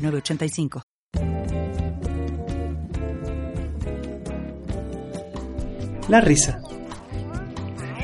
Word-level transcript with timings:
906985. 0.00 0.82
La 6.08 6.20
risa. 6.20 6.60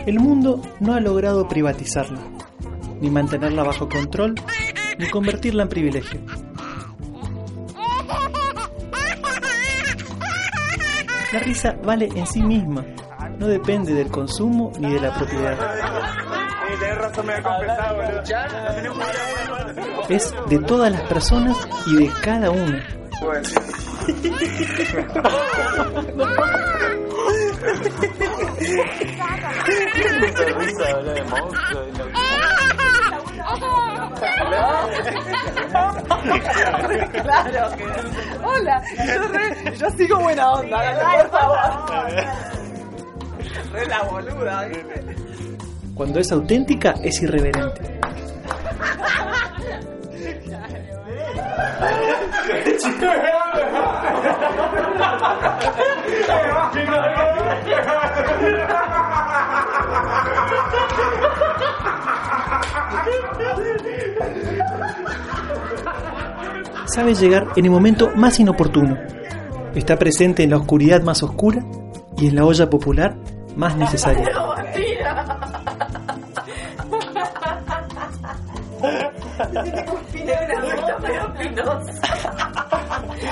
El 0.06 0.20
mundo 0.20 0.62
no 0.78 0.94
ha 0.94 1.00
logrado 1.00 1.48
privatizarla, 1.48 2.20
ni 3.00 3.10
mantenerla 3.10 3.64
bajo 3.64 3.88
control, 3.88 4.36
ni 4.98 5.08
convertirla 5.10 5.64
en 5.64 5.68
privilegio. 5.68 6.20
La 11.32 11.40
risa 11.40 11.76
vale 11.84 12.08
en 12.14 12.26
sí 12.26 12.40
misma, 12.42 12.84
no 13.38 13.48
depende 13.48 13.92
del 13.92 14.08
consumo 14.08 14.72
ni 14.78 14.92
de 14.92 15.00
la 15.00 15.12
propiedad. 15.12 16.25
Es 20.08 20.32
de 20.48 20.58
todas 20.60 20.92
las 20.92 21.02
personas 21.02 21.56
y 21.86 21.96
de 22.06 22.12
cada 22.22 22.50
uno. 22.50 22.78
claro. 37.22 37.70
Hola, 38.44 38.82
yo, 39.06 39.28
re- 39.28 39.76
yo 39.76 39.90
sigo 39.90 40.18
buena 40.20 40.52
onda, 40.52 40.76
dale, 40.94 41.22
por 41.22 41.30
favor. 41.30 41.58
Re 43.72 43.86
la 43.86 44.02
boluda. 44.02 44.68
Cuando 45.96 46.20
es 46.20 46.30
auténtica, 46.30 46.92
es 47.02 47.22
irreverente. 47.22 47.80
Sabe 66.84 67.14
llegar 67.14 67.46
en 67.56 67.64
el 67.64 67.70
momento 67.70 68.10
más 68.14 68.38
inoportuno. 68.38 68.98
Está 69.74 69.98
presente 69.98 70.42
en 70.42 70.50
la 70.50 70.58
oscuridad 70.58 71.02
más 71.02 71.22
oscura 71.22 71.64
y 72.18 72.28
en 72.28 72.36
la 72.36 72.44
olla 72.44 72.68
popular 72.68 73.16
más 73.56 73.76
necesaria. 73.76 74.30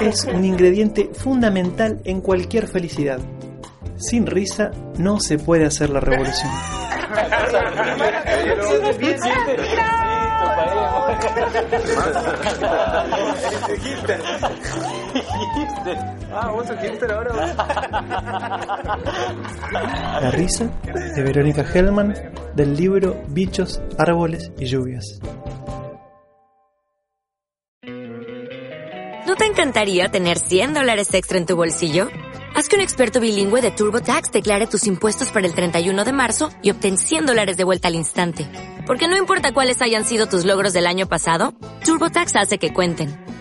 Es 0.01 0.25
un 0.25 0.45
ingrediente 0.45 1.11
fundamental 1.15 2.01
en 2.05 2.21
cualquier 2.21 2.67
felicidad. 2.67 3.21
Sin 3.97 4.27
risa 4.27 4.73
no 4.99 5.21
se 5.21 5.39
puede 5.39 5.67
hacer 5.67 5.91
la 5.91 6.01
revolución. 6.01 6.51
Ah, 16.33 16.51
vos 16.51 16.67
sos 16.67 16.79
hipster 16.81 17.13
ahora. 17.13 17.33
La 20.21 20.31
risa 20.31 20.71
de 20.85 21.23
Verónica 21.23 21.63
Hellman 21.63 22.15
del 22.55 22.77
libro 22.77 23.23
Bichos, 23.29 23.81
Árboles 23.99 24.51
y 24.59 24.67
Lluvias. 24.67 25.21
¿No 29.27 29.37
te 29.37 29.47
encantaría 29.47 30.09
tener 30.11 30.39
100 30.39 30.75
dólares 30.75 31.13
extra 31.15 31.39
en 31.39 31.47
tu 31.47 31.57
bolsillo? 31.57 32.09
Haz 32.55 32.69
que 32.69 32.77
un 32.77 32.83
experto 32.83 33.19
bilingüe 33.19 33.63
de 33.63 33.73
TurboTax 33.73 34.31
declare 34.31 34.69
tus 34.69 34.87
impuestos 34.87 35.31
para 35.31 35.47
el 35.47 35.55
31 35.55 36.05
de 36.05 36.13
marzo 36.13 36.51
y 36.63 36.71
obtén 36.71 36.99
100 36.99 37.27
dólares 37.27 37.57
de 37.57 37.65
vuelta 37.65 37.89
al 37.89 37.97
instante. 37.97 38.47
Porque 38.87 39.09
no 39.09 39.17
importa 39.17 39.53
cuáles 39.53 39.83
hayan 39.83 40.05
sido 40.05 40.27
tus 40.27 40.45
logros 40.45 40.73
del 40.73 40.87
año 40.87 41.09
pasado, 41.09 41.55
TurboTax 41.85 42.37
hace 42.37 42.59
que 42.59 42.73
cuenten. 42.73 43.24